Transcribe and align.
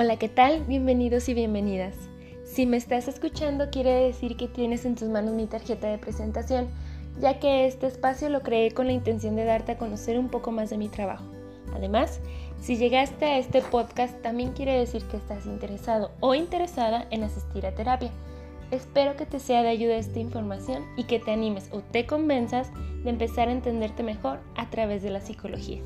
Hola, 0.00 0.16
¿qué 0.16 0.28
tal? 0.28 0.62
Bienvenidos 0.62 1.28
y 1.28 1.34
bienvenidas. 1.34 1.96
Si 2.44 2.66
me 2.66 2.76
estás 2.76 3.08
escuchando 3.08 3.68
quiere 3.68 3.90
decir 3.90 4.36
que 4.36 4.46
tienes 4.46 4.84
en 4.84 4.94
tus 4.94 5.08
manos 5.08 5.34
mi 5.34 5.48
tarjeta 5.48 5.88
de 5.88 5.98
presentación, 5.98 6.68
ya 7.18 7.40
que 7.40 7.66
este 7.66 7.88
espacio 7.88 8.28
lo 8.28 8.42
creé 8.42 8.70
con 8.70 8.86
la 8.86 8.92
intención 8.92 9.34
de 9.34 9.42
darte 9.42 9.72
a 9.72 9.76
conocer 9.76 10.16
un 10.16 10.28
poco 10.28 10.52
más 10.52 10.70
de 10.70 10.78
mi 10.78 10.88
trabajo. 10.88 11.24
Además, 11.74 12.20
si 12.60 12.76
llegaste 12.76 13.24
a 13.24 13.38
este 13.38 13.60
podcast 13.60 14.16
también 14.22 14.52
quiere 14.52 14.78
decir 14.78 15.02
que 15.06 15.16
estás 15.16 15.46
interesado 15.46 16.12
o 16.20 16.36
interesada 16.36 17.08
en 17.10 17.24
asistir 17.24 17.66
a 17.66 17.74
terapia. 17.74 18.12
Espero 18.70 19.16
que 19.16 19.26
te 19.26 19.40
sea 19.40 19.64
de 19.64 19.70
ayuda 19.70 19.96
esta 19.96 20.20
información 20.20 20.84
y 20.96 21.08
que 21.08 21.18
te 21.18 21.32
animes 21.32 21.70
o 21.72 21.80
te 21.80 22.06
convenzas 22.06 22.70
de 23.02 23.10
empezar 23.10 23.48
a 23.48 23.52
entenderte 23.52 24.04
mejor 24.04 24.38
a 24.54 24.70
través 24.70 25.02
de 25.02 25.10
la 25.10 25.20
psicología. 25.20 25.82